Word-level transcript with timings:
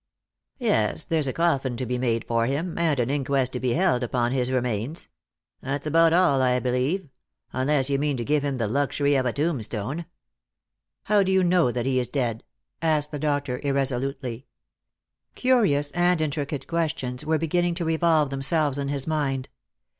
Yes, 0.57 1.05
there's 1.05 1.27
a 1.27 1.31
coffin 1.33 1.77
to 1.77 1.85
be 1.85 1.99
made 1.99 2.25
for 2.25 2.47
him, 2.47 2.75
and 2.79 2.99
an 2.99 3.11
inquest 3.11 3.53
to 3.53 3.59
be 3.59 3.73
held 3.73 4.01
upon 4.01 4.31
his 4.31 4.49
remains. 4.51 5.07
That's 5.61 5.85
about 5.85 6.11
all, 6.11 6.41
I 6.41 6.57
believe; 6.57 7.07
unless 7.53 7.87
you 7.87 7.99
mean 7.99 8.17
to 8.17 8.25
give 8.25 8.43
him 8.43 8.57
the 8.57 8.67
luxury 8.67 9.13
of 9.13 9.27
a 9.27 9.31
tombstone." 9.31 10.07
"How 11.03 11.21
do 11.21 11.31
you 11.31 11.43
know 11.43 11.71
that 11.71 11.85
he 11.85 11.99
is 11.99 12.07
dead?" 12.07 12.43
asked 12.81 13.11
the 13.11 13.19
doctor 13.19 13.59
irre 13.59 13.75
'Lost 13.75 13.89
for 13.91 13.99
Love. 13.99 14.15
161 14.15 14.15
■olutely. 14.39 14.43
Curious 15.35 15.91
and 15.91 16.19
intricate 16.19 16.65
questions 16.65 17.23
were 17.23 17.37
beginning 17.37 17.75
to 17.75 17.85
revolve 17.85 18.31
themselves 18.31 18.79
in 18.79 18.87
his 18.87 19.05
mind. 19.05 19.49